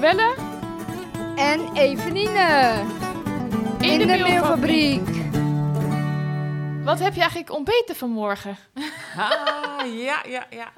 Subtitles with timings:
[0.00, 0.34] Joelle
[1.36, 2.84] En Eveline.
[3.80, 5.08] in, de, mailfabriek.
[6.84, 8.56] Wat heb je eigenlijk ontbeten vanmorgen?
[9.16, 9.32] Ah,
[9.98, 10.72] ja, ja, ja.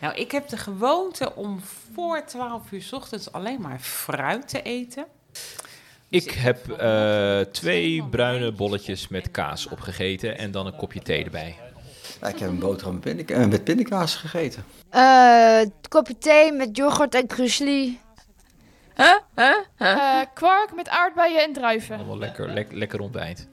[0.00, 1.60] Nou, ik heb de gewoonte om
[1.94, 5.06] voor 12 uur 's ochtends alleen maar fruit te eten.
[6.08, 11.56] Ik heb eh, twee bruine bolletjes met kaas opgegeten en dan een kopje thee erbij.
[12.20, 14.64] Ja, ik heb een boterham met, pindak- met pindakaas gegeten.
[14.90, 18.02] Eh, kopje thee met yoghurt en krusli.
[18.96, 19.14] Huh?
[19.34, 19.54] Huh?
[19.76, 21.96] Eh, kwark met aardbeien en druiven.
[21.96, 23.48] Allemaal lekker, lek- lekker ontbijt.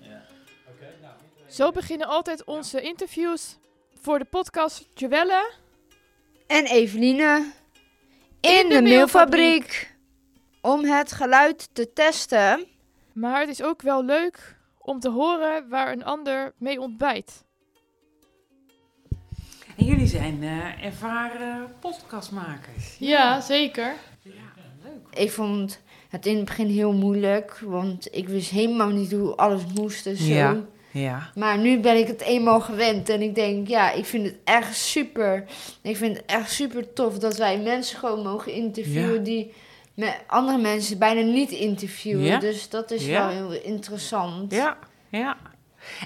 [1.48, 3.58] Zo beginnen altijd onze interviews
[4.02, 5.52] voor de podcast Joelle.
[6.48, 7.52] En Eveline.
[8.40, 8.90] In, In de de, mailfabriek.
[8.92, 9.96] mailfabriek.
[10.62, 12.66] Om het geluid te testen.
[13.14, 17.44] Maar het is ook wel leuk om te horen waar een ander mee ontbijt.
[19.78, 22.96] En jullie zijn eh, ervaren podcastmakers.
[23.00, 23.94] Ja, zeker.
[25.14, 27.60] Ik vond het in het begin heel moeilijk.
[27.66, 30.24] Want ik wist helemaal niet hoe alles moest en zo.
[30.34, 30.58] Ja.
[30.94, 31.30] Ja.
[31.36, 33.10] Maar nu ben ik het eenmaal gewend.
[33.10, 35.44] En ik denk, ja, ik vind het echt super.
[35.82, 39.20] Ik vind het echt super tof dat wij mensen gewoon mogen interviewen Ja.
[39.24, 39.54] die
[39.94, 42.24] met andere mensen bijna niet interviewen.
[42.24, 42.40] Ja.
[42.40, 43.28] Dus dat is Ja.
[43.28, 44.52] wel heel interessant.
[44.54, 44.78] Ja,
[45.10, 45.38] ja.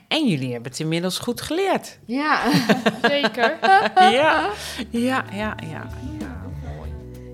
[0.08, 2.00] En jullie hebben het inmiddels goed geleerd.
[2.06, 2.40] Ja.
[3.02, 3.58] Zeker.
[3.96, 4.50] Ja,
[4.90, 5.88] ja, ja, ja.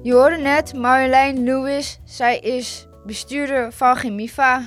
[0.04, 2.00] Je hoorde net Marjolein Lewis.
[2.04, 4.64] Zij is bestuurder van Gemiva.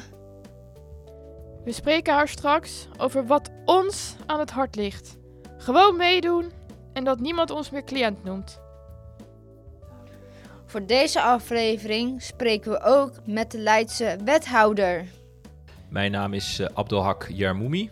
[1.64, 5.18] We spreken haar straks over wat ons aan het hart ligt.
[5.58, 6.52] Gewoon meedoen
[6.92, 8.60] en dat niemand ons meer cliënt noemt.
[10.66, 15.04] Voor deze aflevering spreken we ook met de Leidse wethouder.
[15.88, 17.90] Mijn naam is eh, Abdelhak Yarmoumi.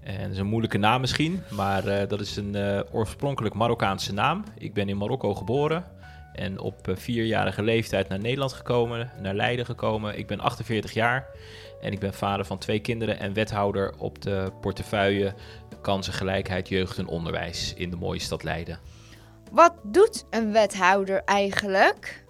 [0.00, 4.12] En dat is een moeilijke naam misschien, maar eh, dat is een eh, oorspronkelijk Marokkaanse
[4.12, 4.44] naam.
[4.58, 5.95] Ik ben in Marokko geboren
[6.36, 10.18] en op eh, vierjarige leeftijd naar Nederland gekomen, naar Leiden gekomen.
[10.18, 11.26] Ik ben 48 jaar
[11.80, 15.34] en ik ben vader van twee kinderen en wethouder op de portefeuille
[15.82, 18.78] Kansengelijkheid, Jeugd en Onderwijs in de mooie stad Leiden.
[19.52, 22.25] Wat doet een wethouder eigenlijk?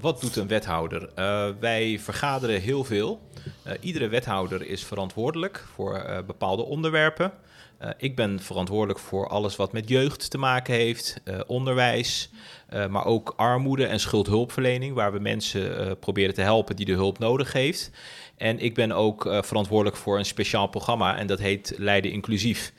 [0.00, 1.08] Wat doet een wethouder?
[1.14, 3.20] Eh, wij vergaderen heel veel.
[3.62, 7.32] Eh, iedere wethouder is verantwoordelijk voor eh, bepaalde onderwerpen.
[7.98, 12.30] Ik ben verantwoordelijk voor alles wat met jeugd te maken heeft, onderwijs,
[12.88, 17.52] maar ook armoede en schuldhulpverlening, waar we mensen proberen te helpen die de hulp nodig
[17.52, 17.90] heeft.
[18.36, 22.72] En ik ben ook verantwoordelijk voor een speciaal programma en dat heet Leiden Inclusief.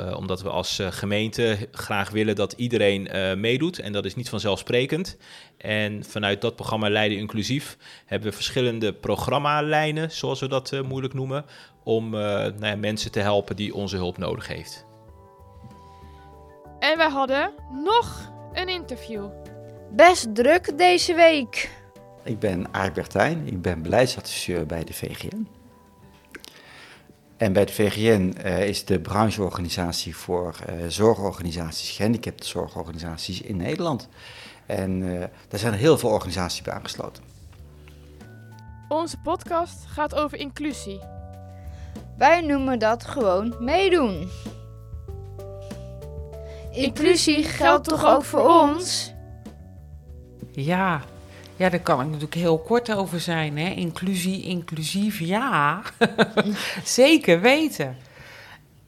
[0.00, 3.78] Eh, omdat we als eh, gemeente graag willen dat iedereen eh, meedoet.
[3.78, 5.16] En dat is niet vanzelfsprekend.
[5.60, 11.14] En vanuit dat programma Leiden Inclusief hebben we verschillende programmalijnen, zoals we dat eh, moeilijk
[11.14, 11.44] noemen,
[11.84, 14.86] om eh, nou ja, mensen te helpen die onze hulp nodig heeft.
[16.78, 17.52] En wij hadden
[17.84, 19.28] nog een interview.
[19.90, 21.70] Best druk deze week.
[22.24, 25.59] Ik ben Arik Bertijn, ik ben beleidsadviseur bij de VGN.
[27.40, 34.08] En bij de VGN eh, is de brancheorganisatie voor eh, zorgorganisaties, gehandicaptenzorgorganisaties in Nederland.
[34.66, 37.22] En eh, daar zijn er heel veel organisaties bij aangesloten.
[38.88, 41.00] Onze podcast gaat over inclusie.
[42.18, 44.30] Wij noemen dat gewoon meedoen.
[46.72, 49.12] Inclusie geldt toch ook voor ons?
[50.52, 51.02] Ja,
[51.60, 53.58] ja, daar kan ik natuurlijk heel kort over zijn.
[53.58, 53.68] Hè?
[53.68, 55.82] Inclusie, inclusief, ja.
[56.84, 57.96] Zeker weten.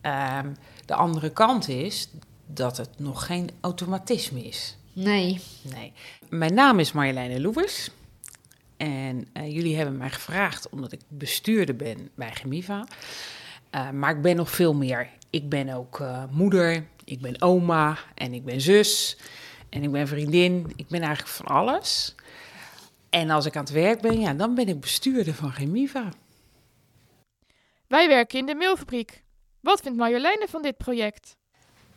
[0.01, 0.49] Ehm,
[0.85, 2.11] de andere kant is
[2.47, 4.77] dat het nog geen automatisme is.
[4.93, 5.41] Nee.
[5.63, 5.93] Nee.
[6.29, 7.91] Mijn naam is Marjoleine Loevers.
[8.77, 12.87] En eh, jullie hebben mij gevraagd omdat ik bestuurder ben bij Gemiva.
[13.71, 15.09] Eh, maar ik ben nog veel meer.
[15.31, 19.17] Ik ben ook eh, moeder, ik ben oma en ik ben zus.
[19.69, 20.73] En ik ben vriendin.
[20.77, 22.15] Ik ben eigenlijk van alles.
[23.13, 26.09] En als ik aan het werk ben, ja, dan ben ik bestuurder van Gemiva.
[27.87, 29.23] Wij werken in de mailfabriek.
[29.61, 31.37] Wat vindt Marjoleine van dit project?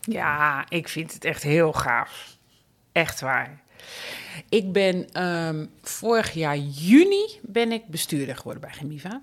[0.00, 2.36] Ja, ik vind het echt heel gaaf.
[2.92, 3.62] Echt waar.
[4.48, 9.20] Ik ben ehm, vorig jaar juni ben ik bestuurder geworden bij Gemiva.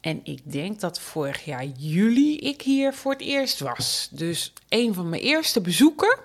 [0.00, 4.08] En ik denk dat vorig jaar juli ik hier voor het eerst was.
[4.10, 6.18] Dus een van mijn eerste bezoeken,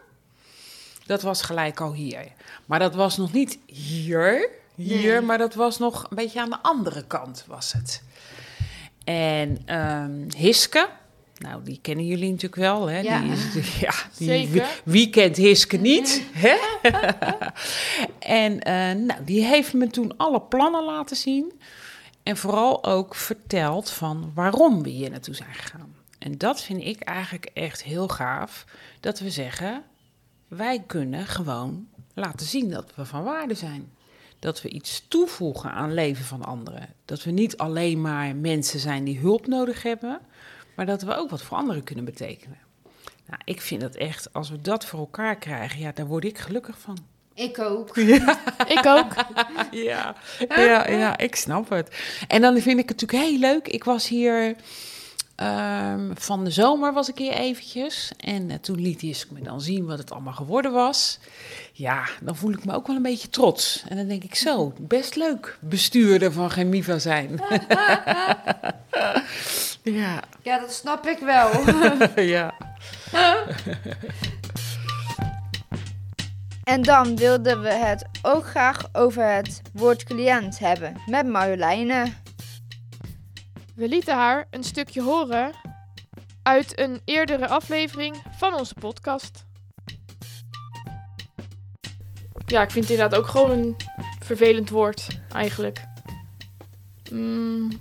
[1.05, 2.31] dat was gelijk al hier.
[2.65, 5.21] Maar dat was nog niet hier, hier, Nee.
[5.21, 8.03] maar dat was nog een beetje aan de andere kant was het.
[9.03, 10.89] En ehm, Hiske,
[11.37, 12.99] nou die kennen jullie natuurlijk wel, hè?
[12.99, 13.21] Ja.
[13.21, 14.51] Die is, ja, die, Zeker.
[14.51, 16.23] wie, wie kent Hiske niet?
[16.33, 16.55] hè?
[18.43, 21.51] en eh, nou, die heeft me toen alle plannen laten zien.
[22.23, 25.95] En vooral ook verteld van waarom we hier naartoe zijn gegaan.
[26.19, 28.65] En dat vind ik eigenlijk echt heel gaaf.
[28.99, 29.83] Dat we zeggen,
[30.47, 33.91] wij kunnen gewoon laten zien dat we van waarde zijn.
[34.39, 36.93] Dat we iets toevoegen aan het leven van anderen.
[37.05, 40.19] Dat we niet alleen maar mensen zijn die hulp nodig hebben,
[40.75, 42.57] maar dat we ook wat voor anderen kunnen betekenen.
[43.25, 46.37] Nou, ik vind dat echt, als we dat voor elkaar krijgen, ja, daar word ik
[46.37, 46.97] gelukkig van.
[47.33, 47.97] Ik ook.
[48.77, 49.13] Ik ook.
[49.71, 50.15] Ja,
[50.49, 52.01] ja, ja, ik snap het.
[52.27, 53.67] En dan vind ik het natuurlijk heel leuk.
[53.67, 54.55] Ik was hier
[55.39, 58.11] ehm, van de zomer was ik hier eventjes.
[58.17, 61.19] En eh, toen liet Jisk me dan zien wat het allemaal geworden was.
[61.73, 63.83] Ja, dan voel ik me ook wel een beetje trots.
[63.87, 67.29] En dan denk ik zo, best leuk bestuurder van Gemiva zijn.
[69.83, 71.49] ja, Ja, dat snap ik wel.
[72.35, 72.53] ja.
[76.69, 82.05] En dan wilden we het ook graag over het woord cliënt hebben met Marjoleine.
[83.79, 85.51] We lieten haar een stukje horen
[86.43, 89.45] uit een eerdere aflevering van onze podcast.
[92.45, 93.75] Ja, ik vind het inderdaad ook gewoon een
[94.23, 95.83] vervelend woord, eigenlijk.
[97.11, 97.71] Mm,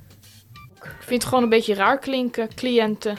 [0.75, 3.19] ik vind het gewoon een beetje raar klinken, cliënten.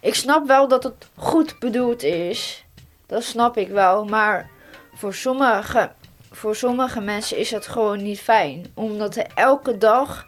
[0.00, 2.64] Ik snap wel dat het goed bedoeld is.
[3.06, 4.04] Dat snap ik wel.
[4.04, 4.50] Maar
[4.94, 5.92] voor sommige,
[6.30, 8.66] voor sommige mensen is het gewoon niet fijn.
[8.74, 10.26] Omdat er elke dag,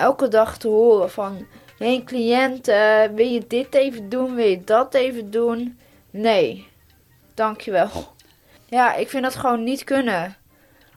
[0.00, 1.46] elke dag te horen van...
[1.78, 4.34] Hé cliënt, eh, wil je dit even doen?
[4.34, 5.78] Wil je dat even doen?
[6.10, 6.68] Nee,
[7.34, 7.90] dankjewel.
[8.66, 10.36] Ja, ik vind dat gewoon niet kunnen.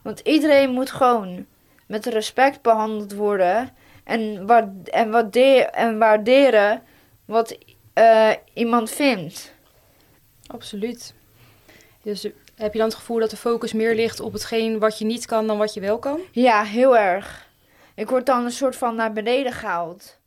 [0.02, 1.46] Want iedereen moet gewoon
[1.86, 3.72] met respect behandeld worden.
[4.04, 6.82] En, wa en, waardeer en waarderen
[7.24, 7.58] wat
[7.92, 9.52] eh, iemand vindt.
[10.46, 11.14] Absoluut.
[12.02, 14.98] Dus eh, heb je dan het gevoel dat de focus meer ligt op hetgeen wat
[14.98, 16.20] je niet kan dan wat je wel kan?
[16.32, 17.43] Ja, heel erg.
[17.94, 20.18] Ik word dan een soort van naar beneden gehaald.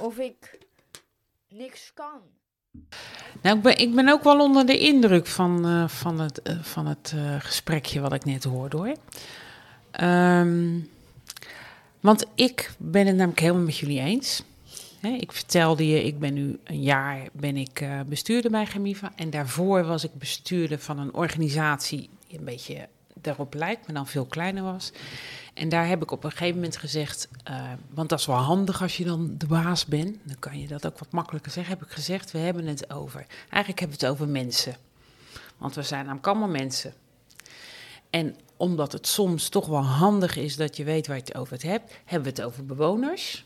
[0.00, 0.58] Of ik
[1.48, 2.20] niks kan.
[3.42, 6.62] Nou, ik ben, ik ben ook wel onder de indruk van, eh, van het, eh,
[6.62, 8.96] van het eh, gesprekje wat ik net hoorde hoor.
[9.90, 10.80] Ehm,
[12.00, 14.42] want ik ben het namelijk helemaal met jullie eens.
[15.00, 19.12] Ik vertelde je, ik ben nu een jaar ben ik, bestuurder bij Gemiva.
[19.16, 22.88] En daarvoor was ik bestuurder van een organisatie een beetje
[23.20, 24.92] daarop lijkt, maar dan veel kleiner was.
[25.54, 28.82] En daar heb ik op een gegeven moment gezegd, eh, want dat is wel handig
[28.82, 31.86] als je dan de baas bent, dan kan je dat ook wat makkelijker zeggen, heb
[31.86, 34.76] ik gezegd, we hebben het over, eigenlijk hebben we het over mensen.
[35.56, 36.94] Want we zijn namelijk allemaal mensen.
[38.10, 41.62] En omdat het soms toch wel handig is dat je weet waar je het over
[41.62, 43.44] hebt, hebben we het over bewoners.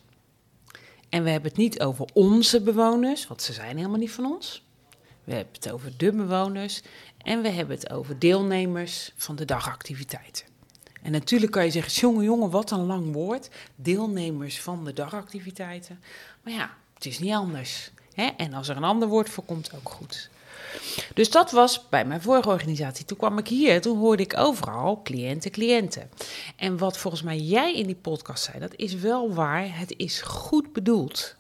[1.08, 4.64] En we hebben het niet over onze bewoners, want ze zijn helemaal niet van ons.
[5.24, 6.82] We hebben het over de bewoners
[7.22, 10.46] en we hebben het over deelnemers van de dagactiviteiten.
[11.02, 13.50] En natuurlijk kan je zeggen, jongen, jongen, wat een lang woord.
[13.74, 16.00] Deelnemers van de dagactiviteiten.
[16.42, 17.90] Maar ja, het is niet anders.
[18.14, 18.26] Hè?
[18.36, 20.30] En als er een ander woord voor komt, ook goed.
[21.14, 23.04] Dus dat was bij mijn vorige organisatie.
[23.04, 26.10] Toen kwam ik hier, toen hoorde ik overal cliënten, cliënten.
[26.56, 29.78] En wat volgens mij jij in die podcast zei, dat is wel waar.
[29.78, 31.36] Het is goed bedoeld.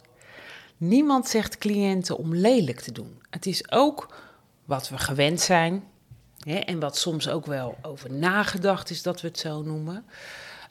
[0.76, 3.20] Niemand zegt cliënten om lelijk te doen.
[3.30, 4.14] Het is ook
[4.70, 5.84] wat we gewend zijn.
[6.38, 10.04] Hè, en wat soms ook wel over nagedacht is dat we het zo noemen.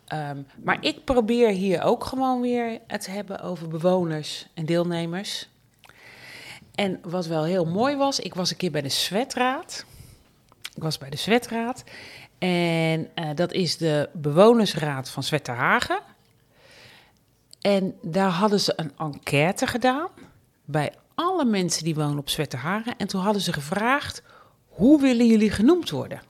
[0.08, 5.50] Ehm, maar ik probeer hier ook gewoon weer het hebben over bewoners en deelnemers.
[6.76, 9.86] En wat wel heel mooi was, ik was een keer bij de Zwetraad.
[10.76, 11.84] Ik was bij de Zwetraad.
[12.38, 16.00] En eh, dat is de bewonersraad van Zwetterhagen.
[17.62, 20.08] En daar hadden ze een enquête gedaan
[20.66, 22.98] bij alle mensen die wonen op Zwetterhagen.
[22.98, 24.22] En toen hadden ze gevraagd,
[24.68, 26.22] hoe willen jullie genoemd worden?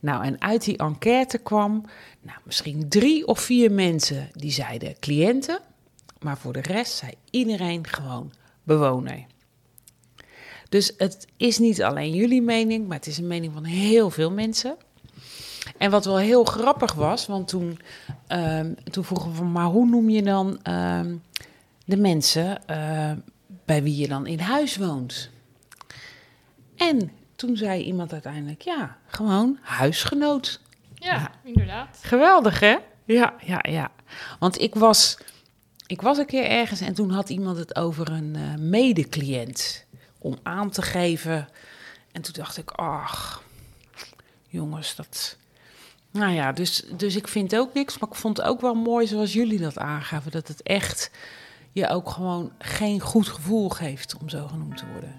[0.00, 1.84] Nou, en uit die enquête kwam
[2.20, 5.60] nou, misschien drie of vier mensen die zeiden cliënten.
[6.20, 8.32] Maar voor de rest zei iedereen gewoon
[8.62, 9.24] bewoner.
[10.68, 14.30] Dus het is niet alleen jullie mening, maar het is een mening van heel veel
[14.30, 14.76] mensen.
[15.78, 17.78] En wat wel heel grappig was, want toen,
[18.26, 21.16] ehm, toen vroegen we van, maar hoe noem je dan ehm,
[21.84, 23.12] de mensen eh,
[23.64, 25.30] bij wie je dan in huis woont?
[26.76, 30.60] En toen zei iemand uiteindelijk, ja, gewoon huisgenoot.
[30.94, 31.98] Ja, inderdaad.
[32.02, 32.76] Geweldig, hè?
[33.04, 33.90] Ja, ja, ja.
[34.38, 35.18] Want ik was,
[35.86, 39.84] ik was een keer ergens en toen had iemand het over een uh, medecliënt.
[40.18, 41.48] Om aan te geven.
[42.12, 43.42] En toen dacht ik, ach,
[44.48, 45.36] jongens, dat...
[46.10, 47.98] Nou ja, dus, dus ik vind ook niks.
[47.98, 50.30] Maar ik vond het ook wel mooi zoals jullie dat aangaven.
[50.30, 51.10] Dat het echt
[51.72, 55.14] je ook gewoon geen goed gevoel geeft om zo genoemd te worden.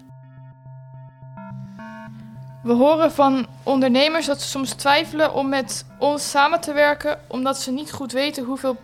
[2.64, 7.62] We horen van ondernemers dat ze soms twijfelen om met ons samen te werken, omdat
[7.62, 8.78] ze niet goed weten hoeveel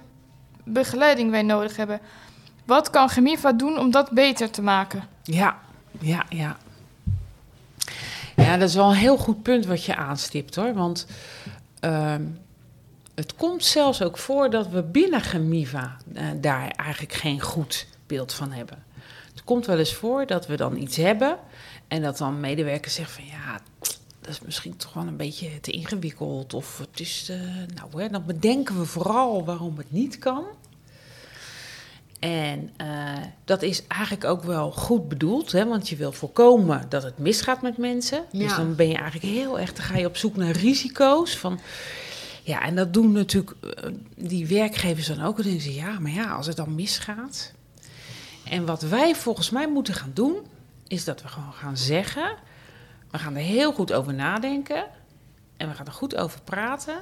[0.63, 1.99] begeleiding wij nodig hebben.
[2.65, 5.03] Wat kan Gemiva doen om dat beter te maken?
[5.23, 5.57] Ja,
[5.99, 6.57] ja, ja.
[8.35, 10.73] Ja, dat is wel een heel goed punt wat je aanstipt hoor.
[10.73, 11.05] Want
[11.79, 12.23] ehm,
[13.19, 18.33] het komt zelfs ook voor dat we binnen Gemiva eh, daar eigenlijk geen goed beeld
[18.33, 18.83] van hebben.
[19.31, 21.37] Het komt wel eens voor dat we dan iets hebben
[21.87, 23.59] en dat dan medewerkers zeggen van ja,
[24.21, 26.53] dat is misschien toch wel een beetje te ingewikkeld.
[26.53, 27.39] Of het is, eh,
[27.75, 30.43] nou hè, dan bedenken we vooral waarom het niet kan.
[32.19, 37.03] En eh, dat is eigenlijk ook wel goed bedoeld, hè, want je wil voorkomen dat
[37.03, 38.25] het misgaat met mensen.
[38.31, 41.37] Dus dan ben je eigenlijk heel erg, dan ga je op zoek naar risico's.
[41.37, 41.59] Van,
[42.49, 45.35] ja, en dat doen natuurlijk eh, die werkgevers dan ook.
[45.35, 47.53] Dan denken ze, ja, maar ja, als het dan misgaat.
[48.43, 50.37] En wat wij volgens mij moeten gaan doen,
[50.87, 52.35] is dat we gewoon gaan zeggen:
[53.11, 54.85] we gaan er heel goed over nadenken
[55.57, 56.95] en we gaan er goed over praten.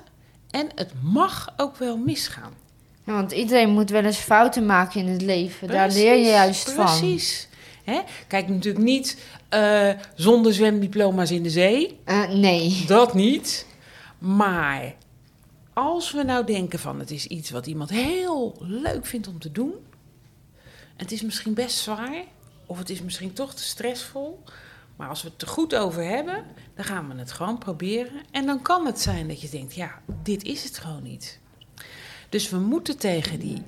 [0.50, 2.54] En het mag ook wel misgaan.
[3.04, 5.68] Ja, want iedereen moet wel eens fouten maken in het leven.
[5.68, 6.86] Daar leer je Precies, juist van.
[6.86, 7.48] Precies.
[7.84, 8.00] Hè?
[8.28, 9.18] Kijk, natuurlijk niet
[9.50, 12.00] eh, zonder zwemdiploma's in de zee.
[12.04, 12.84] Eh, nee.
[12.88, 13.66] Dat niet.
[14.18, 14.94] Maar
[15.78, 19.52] als we nou denken van het is iets wat iemand heel leuk vindt om te
[19.52, 19.74] doen.
[20.96, 22.24] Het is misschien best zwaar.
[22.66, 24.44] Of het is misschien toch te stressvol.
[24.96, 26.44] Maar als we het er goed over hebben,
[26.76, 28.22] dan gaan we het gewoon proberen.
[28.32, 31.40] En dan kan het zijn dat je denkt, ja, dit is het gewoon niet.
[32.30, 33.64] Dus we moeten tegen die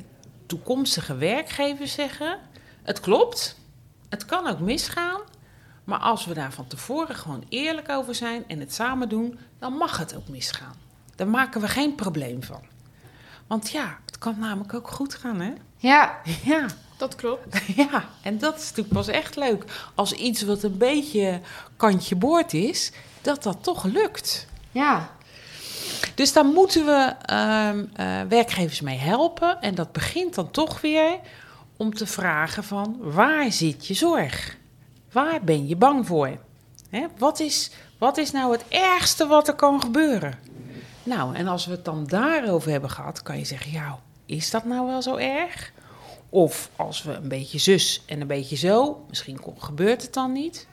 [0.45, 2.39] toekomstige werkgevers zeggen:
[2.83, 3.59] het klopt,
[4.09, 5.21] het kan ook misgaan.
[5.83, 9.73] Maar als we daar van tevoren gewoon eerlijk over zijn en het samen doen, dan
[9.73, 10.87] mag het ook misgaan.
[11.19, 12.61] Daar maken we geen probleem van.
[13.47, 15.53] Want ja, het kan namelijk ook goed gaan, hè?
[15.77, 16.65] Ja, Ja,
[16.97, 17.61] Dat klopt.
[17.91, 18.09] ja.
[18.21, 19.63] En dat is natuurlijk pas echt leuk.
[19.95, 21.41] Als iets wat een beetje
[21.77, 24.47] kantje boord is, dat dat toch lukt.
[24.71, 25.09] ja.
[26.15, 29.61] Dus daar moeten we ehm, eh, werkgevers mee helpen.
[29.61, 31.19] En dat begint dan toch weer
[31.77, 34.57] om te vragen van waar zit je zorg?
[35.11, 36.37] Waar ben je bang voor?
[36.89, 37.05] Hè?
[37.17, 40.39] Wat, is, wat is nou het ergste wat er kan gebeuren?
[41.09, 44.65] Nou, en als we het dan daarover hebben gehad, kan je zeggen, ja, is dat
[44.65, 45.71] nou wel zo erg?
[46.29, 50.67] Of als we een beetje zus en een beetje zo, misschien gebeurt het dan niet.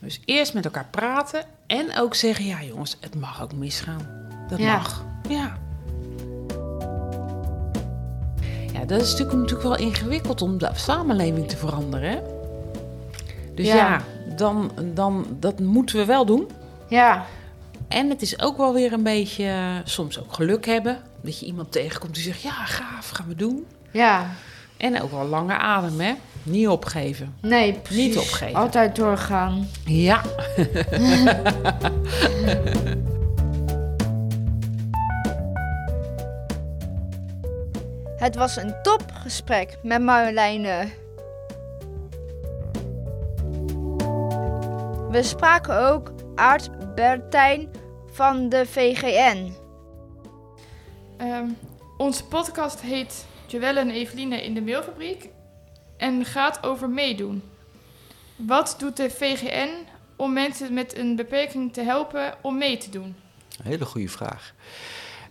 [0.00, 4.28] Dus eerst met elkaar praten en ook zeggen, ja jongens, het mag ook misgaan.
[4.48, 4.76] Dat Ja.
[4.76, 5.04] mag.
[5.28, 5.58] Ja.
[8.72, 12.10] Ja, dat is natuurlijk, natuurlijk wel ingewikkeld om de samenleving te veranderen.
[12.10, 12.18] Hè?
[13.54, 14.02] Dus ja, Ja.
[14.36, 16.48] dan, dan, dat moeten we wel doen.
[16.88, 17.26] Ja,
[17.92, 20.98] En het is ook wel weer een beetje eh, soms ook geluk hebben.
[21.20, 23.66] Dat je iemand tegenkomt die zegt, ja gaaf, gaan we doen.
[23.90, 24.30] ja.
[24.76, 26.12] En ook wel lange adem, hè?
[26.42, 27.34] Niet opgeven.
[27.40, 28.06] Nee, precies.
[28.06, 28.54] Niet opgeven.
[28.54, 29.68] Altijd doorgaan.
[29.84, 30.20] Ja.
[38.16, 40.88] Het was een topgesprek met Marjoleine.
[45.10, 47.68] We spraken ook Aart Bertijn
[48.12, 49.52] van de VGN.
[51.16, 51.48] Ehm,
[51.96, 55.28] onze podcast heet Joelle en Eveline in de mailfabriek
[55.96, 57.42] en gaat over meedoen.
[58.36, 59.68] Wat doet de VGN
[60.16, 63.16] om mensen met een beperking te helpen om mee te doen?
[63.58, 64.54] Een hele goede vraag.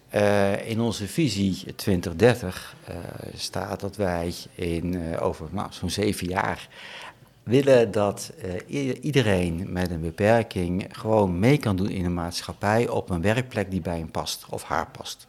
[0.10, 2.96] Eh, in onze visie 2030 eh,
[3.36, 6.68] staat dat wij in, eh, over nou, zo'n zeven jaar
[7.44, 8.32] willen dat
[8.68, 13.72] eh, iedereen met een beperking gewoon mee kan doen in de maatschappij op een werkplek
[13.72, 15.28] die bij hem past of haar past.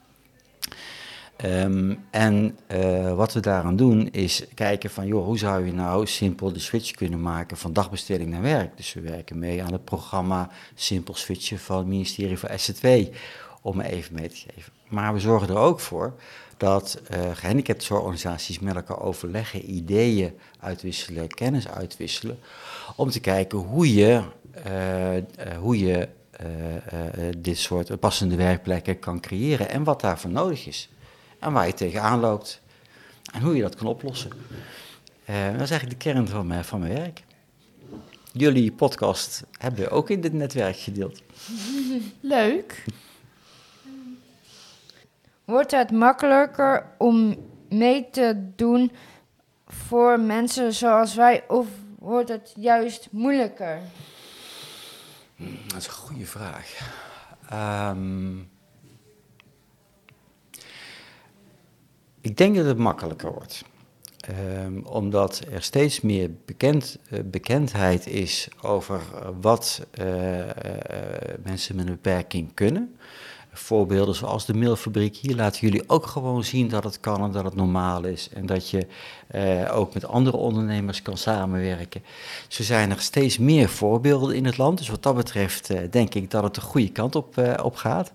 [1.37, 6.07] Ehm, en eh, wat we daaraan doen is kijken van, joh, hoe zou je nou
[6.07, 8.77] simpel de switch kunnen maken van dagbesteding naar werk?
[8.77, 12.87] Dus we werken mee aan het programma Simpel Switchen van het ministerie van SZW,
[13.63, 14.73] om even mee te geven.
[14.89, 16.15] Maar we zorgen er ook voor
[16.63, 22.39] dat eh gehandicaptenzorgorganisaties met elkaar overleggen, ideeën uitwisselen, kennis uitwisselen,
[22.97, 24.23] om te kijken hoe je,
[24.65, 25.25] eh, eh,
[25.59, 26.49] hoe je eh,
[27.39, 30.89] dit soort passende werkplekken kan creëren en wat daarvoor nodig is.
[31.39, 32.61] En waar je tegenaan loopt
[33.33, 34.31] en hoe je dat kan oplossen.
[35.27, 37.23] Dat is eigenlijk de kern van mijn, van mijn werk.
[38.33, 41.23] Jullie podcast hebben we ook in dit netwerk gedeeld.
[42.21, 42.85] Leuk.
[45.45, 47.37] Wordt het makkelijker om
[47.69, 48.93] mee te doen
[49.67, 51.67] voor mensen zoals wij of
[51.99, 53.81] wordt het juist moeilijker?
[55.67, 56.95] Dat is een goede vraag.
[57.49, 58.39] Ehm,
[62.21, 63.65] ik denk dat het makkelijker wordt.
[64.23, 70.05] Ehm, omdat er steeds meer bekend, eh, bekendheid is over eh, wat eh,
[71.43, 72.97] mensen met een beperking kunnen.
[73.53, 75.17] Voorbeelden zoals de mailfabriek.
[75.17, 78.29] Hier laten jullie ook gewoon zien dat het kan en dat het normaal is.
[78.35, 78.87] En dat je
[79.27, 82.03] eh, ook met andere ondernemers kan samenwerken.
[82.49, 84.79] Zo zijn er steeds meer voorbeelden in het land.
[84.79, 88.13] Dus wat dat betreft eh, denk ik dat het de goede kant op, eh, gaat.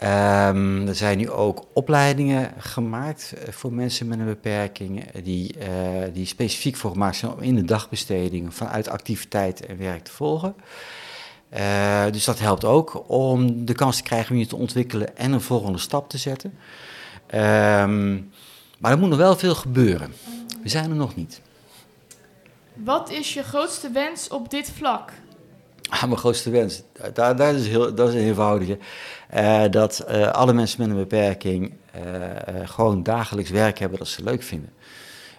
[0.00, 5.58] Ehm, er zijn nu ook opleidingen gemaakt eh, voor mensen met een beperking, eh, die,
[5.58, 5.68] eh,
[6.12, 10.54] die specifiek voor gemaakt zijn om in de dagbesteding vanuit activiteit en werk te volgen.
[11.50, 15.32] Eh, dus dat helpt ook om de kans te krijgen om je te ontwikkelen en
[15.32, 16.58] een volgende stap te zetten.
[17.26, 18.14] Ehm,
[18.78, 20.12] maar er moet nog wel veel gebeuren.
[20.62, 21.40] We zijn er nog niet.
[22.74, 25.12] Wat is je grootste wens op dit vlak?
[25.90, 26.82] Ah, mijn grootste wens,
[27.14, 28.78] daar, daar is heel, dat is een eenvoudige.
[29.28, 31.72] Eh, dat eh, alle mensen met een beperking
[32.64, 34.72] gewoon dagelijks werk hebben dat ze leuk vinden.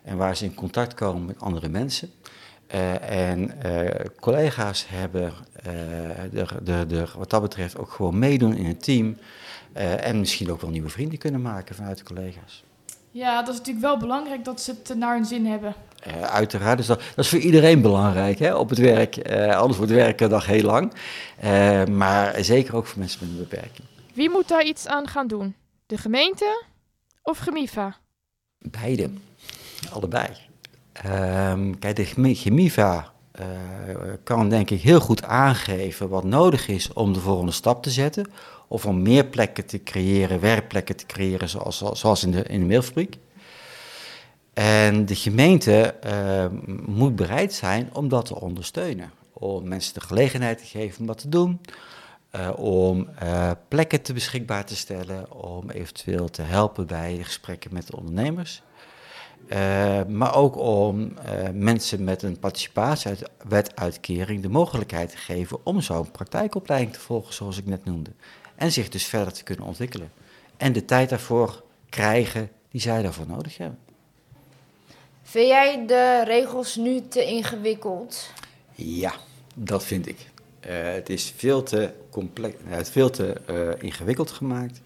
[0.04, 2.12] En waar ze in contact komen met andere mensen.
[3.02, 3.54] En
[4.20, 9.18] collega's hebben, de, de, de, wat dat betreft, ook gewoon meedoen in het team.
[9.74, 12.64] Eh, en misschien ook wel nieuwe vrienden kunnen maken vanuit de collega's.
[13.12, 15.76] Ja, dat is natuurlijk wel belangrijk dat ze het naar hun zin hebben.
[16.02, 19.18] Eh, uiteraard, dus dat, dat is voor iedereen belangrijk hè, op het werk.
[19.18, 20.94] Eh, anders wordt werken dag heel lang.
[21.38, 23.88] Eh, maar zeker ook voor mensen met een beperking.
[24.14, 25.56] Wie moet daar iets aan gaan doen?
[25.86, 26.64] De gemeente
[27.22, 27.96] of Gemiva?
[28.58, 29.10] Beide,
[29.92, 30.28] allebei.
[30.94, 37.14] Ehm, kijk, de Gemiva eh, kan denk ik heel goed aangeven wat nodig is om
[37.14, 38.32] de volgende stap te zetten.
[38.68, 42.66] Of om meer plekken te creëren, werkplekken te creëren zoals, zoals in, de, in de
[42.66, 43.18] mailfabriek.
[44.54, 46.46] En de gemeente eh,
[46.86, 49.12] moet bereid zijn om dat te ondersteunen.
[49.34, 51.62] Om mensen de gelegenheid te geven om dat te doen.
[52.30, 53.10] eh, om
[53.68, 55.32] plekken te beschikbaar te stellen.
[55.32, 58.62] Om eventueel te helpen bij gesprekken met de ondernemers.
[59.48, 66.12] Eh, maar ook om eh, mensen met een participatiewetuitkering de mogelijkheid te geven om zo'n
[66.12, 68.12] praktijkopleiding te volgen, zoals ik net noemde.
[68.56, 70.12] En zich dus verder te kunnen ontwikkelen.
[70.58, 73.80] En de tijd daarvoor krijgen die zij daarvoor nodig hebben.
[75.24, 78.32] Vind jij de regels nu te ingewikkeld?
[78.76, 79.14] Ja,
[79.56, 80.18] dat vind ik.
[80.60, 84.82] Eh, het is veel te, complex, het is veel te eh, ingewikkeld gemaakt.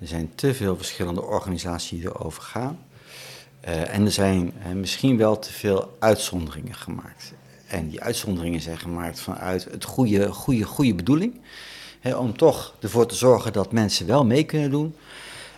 [0.00, 2.78] Er zijn te veel verschillende organisaties die erover gaan.
[3.62, 7.32] Eh, en er zijn eh, misschien wel te veel uitzonderingen gemaakt.
[7.66, 11.40] En die uitzonderingen zijn gemaakt vanuit het goede, goede, goede bedoeling.
[12.00, 14.96] Hè, om toch ervoor te zorgen dat mensen wel mee kunnen doen.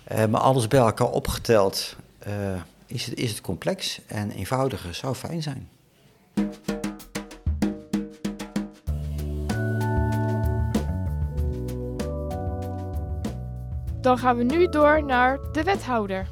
[0.04, 1.96] Eh, maar alles bij elkaar opgeteld
[2.86, 4.00] is, het, is het complex.
[4.06, 5.68] En eenvoudiger zou fijn zijn.
[14.00, 16.28] Dan gaan we nu door naar de wethouder.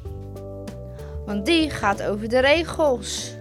[1.26, 3.34] Want die gaat over de regels.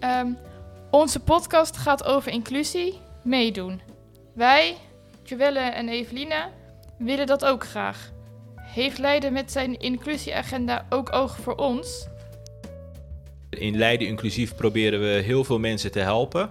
[0.00, 0.32] Ehm,
[0.90, 3.80] onze podcast gaat over inclusie, meedoen.
[4.34, 4.76] Wij,
[5.22, 6.48] Joelle en Eveline,
[6.98, 8.10] willen dat ook graag.
[8.56, 12.08] Heeft Leiden met zijn inclusieagenda ook oog voor ons?
[13.50, 16.50] In Leiden Inclusief proberen we heel veel mensen te helpen.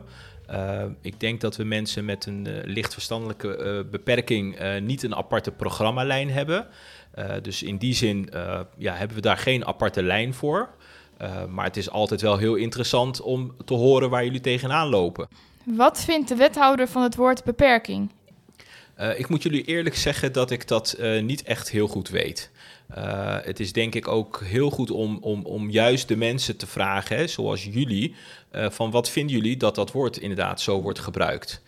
[0.52, 5.16] Uh, ik denk dat we mensen met een uh, licht verstandelijke uh, beperking niet een
[5.16, 6.68] aparte programmalijn hebben.
[7.42, 8.30] Dus in die zin
[8.78, 10.70] ja, hebben we daar geen aparte lijn voor.
[11.50, 15.28] maar het is altijd wel heel interessant om te horen waar jullie tegenaan lopen.
[15.64, 18.10] Wat vindt de wethouder van het woord beperking?
[19.00, 22.52] Uh, ik moet jullie eerlijk zeggen dat ik dat uh, niet echt heel goed weet.
[22.98, 26.68] Uh, het is denk ik ook heel goed om, om, om juist de mensen te
[26.68, 28.16] vragen, hè, zoals jullie,
[28.52, 31.62] van wat vinden jullie dat dat woord inderdaad zo wordt gebruikt.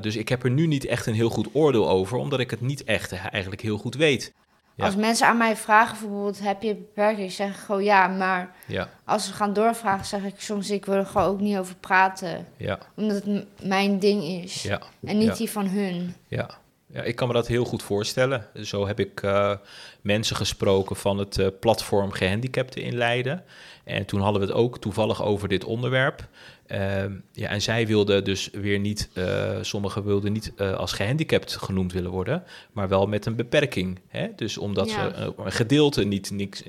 [0.00, 2.60] dus ik heb er nu niet echt een heel goed oordeel over, omdat ik het
[2.60, 4.32] niet echt eigenlijk heel goed weet.
[4.76, 4.84] Ja.
[4.84, 7.32] Als mensen aan mij vragen, bijvoorbeeld, heb je beperking?
[7.32, 8.88] zeg ik gewoon ja, maar ja.
[9.04, 12.46] als ze gaan doorvragen, zeg ik soms, ik wil er gewoon ook niet over praten.
[12.56, 12.78] Ja.
[12.94, 14.80] Omdat het mijn ding is ja.
[15.04, 16.14] en niet die van hun.
[16.28, 16.50] Ja.
[16.88, 18.46] Ja, ik kan me dat heel goed voorstellen.
[18.54, 19.52] Zo heb ik uh,
[20.00, 23.44] mensen gesproken van het uh, platform Gehandicapten in Leiden.
[23.84, 26.28] En toen hadden we het ook toevallig over dit onderwerp.
[26.72, 31.56] Uh, ja, en zij wilden dus weer niet, uh, sommigen wilden niet uh, als gehandicapt
[31.56, 34.00] genoemd willen worden, maar wel met een beperking.
[34.08, 34.34] Hè?
[34.34, 35.14] Dus omdat ja.
[35.14, 36.62] ze een gedeelte niet niks,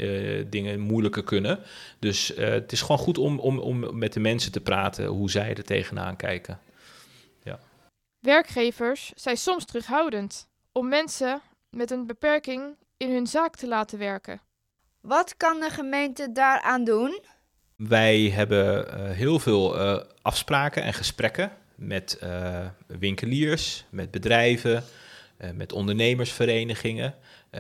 [0.47, 1.60] dingen moeilijker kunnen.
[1.99, 5.55] Dus het is gewoon goed om, om, om met de mensen te praten hoe zij
[5.55, 6.60] er tegenaan kijken.
[7.43, 7.60] Ja.
[8.19, 14.41] Werkgevers zijn soms terughoudend om mensen met een beperking in hun zaak te laten werken.
[15.01, 17.19] Wat kan de gemeente daaraan doen?
[17.77, 24.83] Wij hebben uh, heel veel uh, afspraken en gesprekken met uh, winkeliers, met bedrijven,
[25.53, 27.15] met ondernemersverenigingen.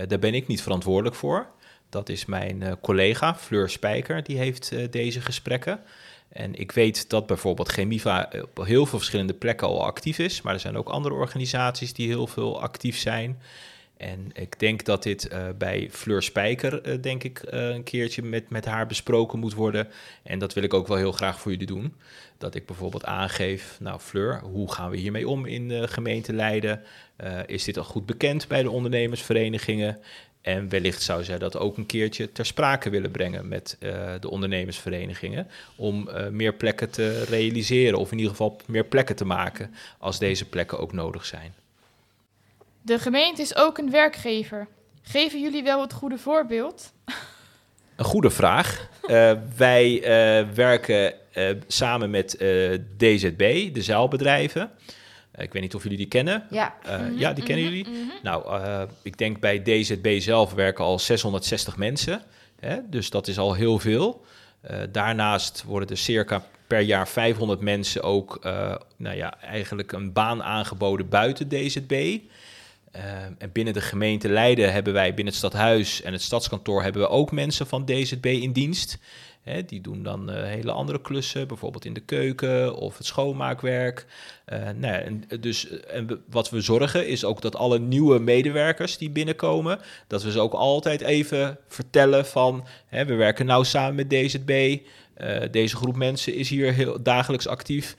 [0.07, 1.47] daar ben ik niet verantwoordelijk voor.
[1.89, 5.79] Dat is mijn collega Fleur Spijker, die heeft deze gesprekken.
[6.29, 10.53] En ik weet dat bijvoorbeeld Chemiva op heel veel verschillende plekken al actief is, maar
[10.53, 13.41] er zijn ook andere organisaties die heel veel actief zijn.
[13.97, 18.23] En ik denk dat dit eh, bij Fleur Spijker, eh, denk ik, eh, een keertje
[18.23, 19.87] met, met haar besproken moet worden.
[20.23, 21.95] En dat wil ik ook wel heel graag voor jullie doen.
[22.37, 26.81] Dat ik bijvoorbeeld aangeef, nou Fleur, hoe gaan we hiermee om in de gemeente Leiden?
[27.45, 29.99] Is dit al goed bekend bij de ondernemersverenigingen?
[30.41, 33.77] En wellicht zou zij dat ook een keertje ter sprake willen brengen met
[34.19, 35.47] de ondernemersverenigingen.
[35.75, 40.45] Om meer plekken te realiseren, of in ieder geval meer plekken te maken als deze
[40.45, 41.53] plekken ook nodig zijn.
[42.87, 44.67] De gemeente is ook een werkgever.
[45.01, 46.93] Geven jullie wel het goede voorbeeld?
[47.95, 48.75] Een goede vraag.
[49.07, 52.29] Eh, wij eh, werken eh, samen met
[52.97, 54.71] DZB, de zeilbedrijven.
[55.31, 56.43] Eh, ik weet niet of jullie die kennen.
[56.49, 56.75] Ja.
[56.83, 57.91] Mhm, ja, die kennen mhm, jullie.
[57.91, 58.23] mhm.
[58.23, 58.61] Nou,
[59.01, 62.21] ik denk bij DZB zelf werken al 660 mensen.
[62.59, 62.77] Hè?
[62.89, 64.25] Dus dat is al heel veel.
[64.91, 68.39] Daarnaast worden er circa per jaar 500 mensen ook
[68.97, 72.19] nou ja, eigenlijk een baan aangeboden buiten DZB.
[72.91, 77.01] Eh, en binnen de gemeente Leiden hebben wij binnen het stadhuis en het stadskantoor hebben
[77.01, 78.97] we ook mensen van DZB in dienst.
[79.41, 84.05] Hè, die doen dan eh, hele andere klussen, bijvoorbeeld in de keuken of het schoonmaakwerk.
[84.45, 88.19] Eh, nou ja, en, dus, eh, en wat we zorgen is ook dat alle nieuwe
[88.19, 93.65] medewerkers die binnenkomen, dat we ze ook altijd even vertellen van, hè, we werken nou
[93.65, 94.77] samen met DZB.
[95.13, 97.95] Eh, deze groep mensen is hier heel dagelijks actief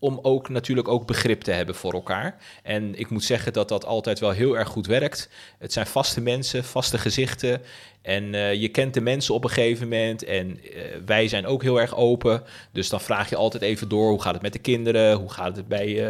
[0.00, 2.36] om ook natuurlijk ook begrip te hebben voor elkaar.
[2.62, 5.28] En ik moet zeggen dat dat altijd wel heel erg goed werkt.
[5.58, 7.62] Het zijn vaste mensen, vaste gezichten.
[8.02, 10.24] En eh, je kent de mensen op een gegeven moment.
[10.24, 12.42] En eh, wij zijn ook heel erg open.
[12.72, 14.10] Dus dan vraag je altijd even door.
[14.10, 15.16] Hoe gaat het met de kinderen?
[15.16, 16.06] Hoe gaat het bij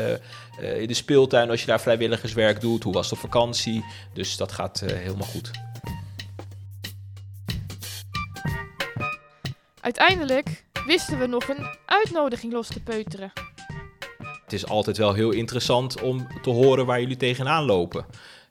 [0.58, 2.82] eh, in de speeltuin als je daar vrijwilligerswerk doet?
[2.82, 3.84] Hoe was de vakantie?
[4.14, 5.50] Dus dat gaat helemaal goed.
[9.80, 13.32] Uiteindelijk wisten we nog een uitnodiging los te peuteren.
[14.50, 18.04] Het is altijd wel heel interessant om te horen waar jullie tegenaan lopen.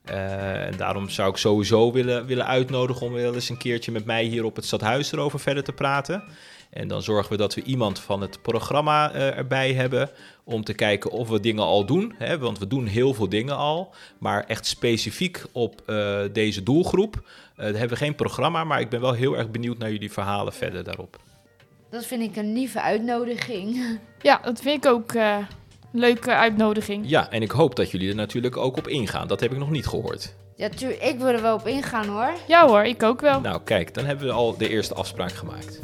[0.04, 4.06] Eh, en daarom zou ik sowieso willen, willen uitnodigen om wel eens een keertje met
[4.06, 6.24] mij hier op het stadhuis erover verder te praten.
[6.70, 10.10] En dan zorgen we dat we iemand van het programma eh, erbij hebben
[10.44, 12.14] om te kijken of we dingen al doen.
[12.18, 17.16] Hè, want we doen heel veel dingen al, maar echt specifiek op eh, deze doelgroep
[17.56, 18.64] eh, hebben we geen programma.
[18.64, 21.18] Maar ik ben wel heel erg benieuwd naar jullie verhalen verder daarop.
[21.90, 24.00] Dat vind ik een lieve uitnodiging.
[24.22, 25.38] Ja, dat vind ik ook eh,
[25.92, 27.10] leuke uitnodiging.
[27.10, 29.28] Ja, en ik hoop dat jullie er natuurlijk ook op ingaan.
[29.28, 30.36] Dat heb ik nog niet gehoord.
[30.56, 32.34] Ja, tuur, ik wil er wel op ingaan hoor.
[32.48, 33.42] Ja hoor, ik ook wel.
[33.42, 35.80] Nou, kijk, dan hebben we al de eerste afspraak gemaakt.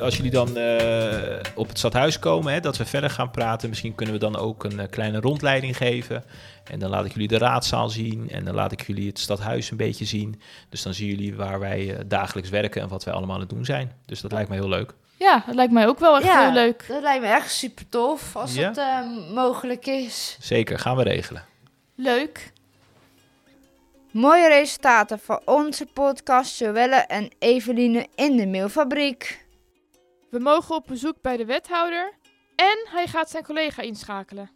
[0.00, 3.94] Als jullie dan eh, op het stadhuis komen, hè, dat we verder gaan praten, misschien
[3.94, 6.24] kunnen we dan ook een eh, kleine rondleiding geven.
[6.64, 9.70] En dan laat ik jullie de raadzaal zien en dan laat ik jullie het stadhuis
[9.70, 10.40] een beetje zien.
[10.68, 13.50] Dus dan zien jullie waar wij eh, dagelijks werken en wat wij allemaal aan het
[13.50, 13.92] doen zijn.
[14.06, 14.94] Dus dat lijkt me heel leuk.
[15.18, 16.42] Ja, dat lijkt mij ook wel echt Ja.
[16.44, 16.84] heel leuk.
[16.88, 18.66] Dat lijkt me echt super tof als Ja?
[18.70, 20.36] dat eh, mogelijk is.
[20.40, 21.44] Zeker, gaan we regelen.
[21.94, 22.52] Leuk.
[24.12, 29.46] Mooie resultaten van onze podcast Joelle en Eveline in de mailfabriek.
[30.30, 32.12] We mogen op bezoek bij de wethouder
[32.56, 34.50] en hij gaat zijn collega inschakelen.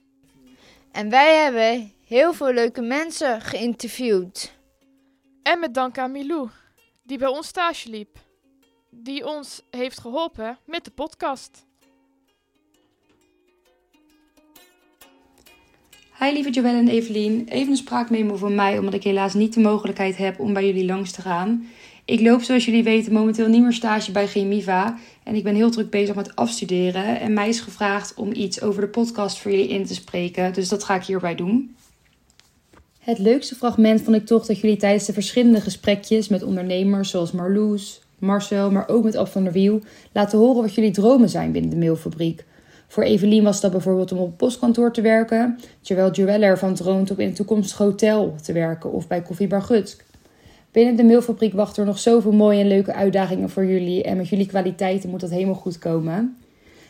[0.92, 4.53] En wij hebben heel veel leuke mensen geïnterviewd.
[5.42, 6.48] En met dank aan Milou,
[7.03, 8.18] die bij ons stage liep.
[8.94, 11.66] Die ons heeft geholpen met de podcast.
[16.18, 19.61] Hi lieve Joelle en Evelien, even een spraakmemo voor mij omdat ik helaas niet de
[19.61, 21.66] mogelijkheid heb om bij jullie langs te gaan.
[22.05, 25.70] Ik loop zoals jullie weten momenteel niet meer stage bij Gemiva en ik ben heel
[25.70, 29.68] druk bezig met afstuderen en mij is gevraagd om iets over de podcast voor jullie
[29.68, 31.76] in te spreken, dus dat ga ik hierbij doen.
[32.98, 37.33] Het leukste fragment vond ik toch dat jullie tijdens de verschillende gesprekjes met ondernemers zoals
[37.33, 39.80] Marloes, Marcel, maar ook met Ab van der Wiel
[40.12, 42.44] laten horen wat jullie dromen zijn binnen de mailfabriek.
[42.88, 47.11] Voor Evelien was dat bijvoorbeeld om op het postkantoor te werken, terwijl Joelle ervan droomt
[47.11, 50.04] om in een toekomstig hotel te werken of bij Koffiebar Gutsk.
[50.70, 54.28] Binnen de mailfabriek wachten er nog zoveel mooie en leuke uitdagingen voor jullie en met
[54.28, 56.37] jullie kwaliteiten moet dat helemaal goed komen.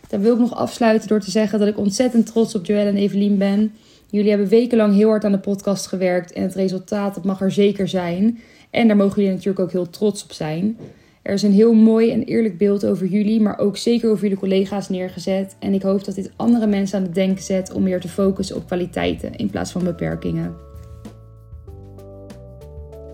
[0.08, 2.96] Dan wil ik nog afsluiten door te zeggen dat ik ontzettend trots op Joelle en
[2.96, 3.72] Evelien ben.
[4.10, 7.52] Jullie hebben wekenlang heel hard aan de podcast gewerkt en het resultaat dat mag er
[7.52, 8.38] zeker zijn.
[8.70, 10.76] En daar mogen jullie natuurlijk ook heel trots op zijn.
[11.22, 14.38] Er is een heel mooi en eerlijk beeld over jullie, maar ook zeker over jullie
[14.38, 15.56] collega's neergezet.
[15.58, 18.56] En ik hoop dat dit andere mensen aan het denken zet om meer te focussen
[18.56, 20.56] op kwaliteiten in plaats van beperkingen.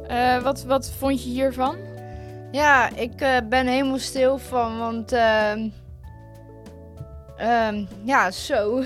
[0.07, 1.77] Eh, wat, wat vond je hiervan?
[2.53, 5.69] Ja, ik eh, ben helemaal stil van, want ehm,
[7.37, 8.83] ehm, ja, zo.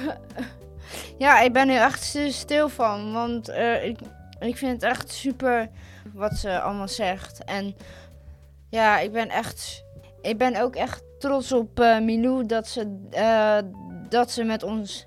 [1.18, 3.98] ja, ik ben er echt st- stil van, want eh, ik,
[4.40, 5.68] ik vind het echt super
[6.12, 7.44] wat ze allemaal zegt.
[7.44, 7.74] En
[8.72, 9.84] ja, ik ben echt,
[10.20, 13.58] ik ben ook echt trots op Milou dat ze, eh,
[14.08, 15.06] dat ze met ons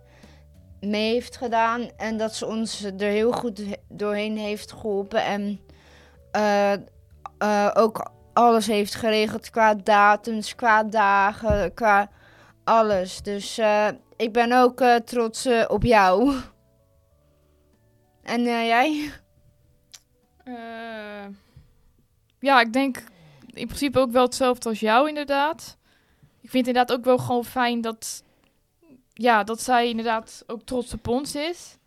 [0.80, 1.90] mee heeft gedaan.
[1.98, 5.24] En dat ze ons er heel goed he- doorheen heeft geholpen.
[5.24, 5.60] En
[6.32, 12.10] eh, ook alles heeft geregeld qua datums, qua dagen, qua
[12.64, 13.22] alles.
[13.22, 13.62] Dus
[14.16, 16.36] ik ben ook trots op jou.
[18.24, 19.12] En jij?
[22.40, 23.04] Ja, ik denk
[23.56, 25.78] in principe ook wel hetzelfde als jou, inderdaad.
[26.42, 28.24] Ik vind inderdaad ook wel gewoon fijn dat,
[29.14, 31.78] ja, dat zij inderdaad ook trots op ons is.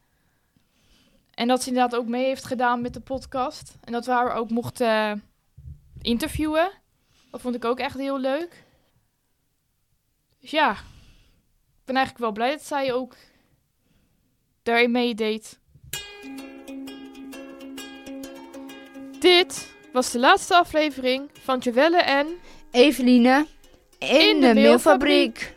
[1.35, 3.77] En dat ze inderdaad ook mee heeft gedaan met de podcast.
[3.81, 5.23] En dat we haar ook mochten
[6.03, 6.71] interviewen.
[7.31, 8.65] Dat vond ik ook echt heel leuk.
[10.41, 13.17] Dus ja, ik ben eigenlijk wel blij dat zij ook
[14.63, 15.59] daarin meedeed.
[19.19, 22.27] Dit was de laatste aflevering van Jewelle en...
[22.71, 23.47] Eveline
[23.99, 25.55] in, In de de.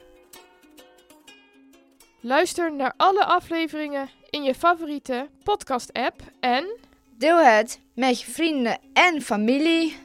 [2.20, 6.66] Luister naar alle afleveringen in je favoriete podcast-app en...
[7.18, 9.98] Deel het met je vrienden en familie.